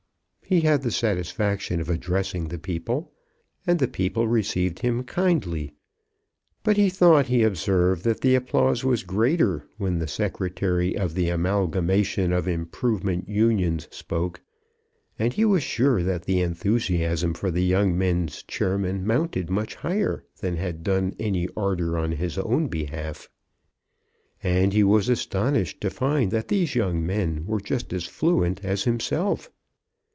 He 0.43 0.59
had 0.59 0.81
the 0.81 0.91
satisfaction 0.91 1.79
of 1.79 1.89
addressing 1.89 2.49
the 2.49 2.59
people, 2.59 3.13
and 3.65 3.79
the 3.79 3.87
people 3.87 4.27
received 4.27 4.79
him 4.79 5.01
kindly. 5.05 5.71
But 6.61 6.75
he 6.75 6.89
thought 6.89 7.27
he 7.27 7.41
observed 7.41 8.03
that 8.03 8.19
the 8.19 8.35
applause 8.35 8.83
was 8.83 9.03
greater 9.03 9.65
when 9.77 9.99
the 9.99 10.09
secretary 10.09 10.93
of 10.97 11.13
the 11.15 11.29
Amalgamation 11.29 12.33
of 12.33 12.49
Improvement 12.49 13.29
Unions 13.29 13.87
spoke, 13.91 14.41
and 15.17 15.31
he 15.31 15.45
was 15.45 15.63
sure 15.63 16.03
that 16.03 16.23
the 16.23 16.41
enthusiasm 16.41 17.33
for 17.33 17.49
the 17.49 17.63
Young 17.63 17.97
Men's 17.97 18.43
chairman 18.43 19.07
mounted 19.07 19.49
much 19.49 19.75
higher 19.75 20.25
than 20.41 20.57
had 20.57 20.83
done 20.83 21.15
any 21.17 21.47
ardour 21.55 21.97
on 21.97 22.11
his 22.11 22.37
own 22.37 22.67
behalf. 22.67 23.29
And 24.43 24.73
he 24.73 24.83
was 24.83 25.07
astonished 25.07 25.79
to 25.79 25.89
find 25.89 26.29
that 26.31 26.49
these 26.49 26.75
young 26.75 27.05
men 27.05 27.45
were 27.45 27.61
just 27.61 27.93
as 27.93 28.03
fluent 28.03 28.65
as 28.65 28.83
himself. 28.83 29.49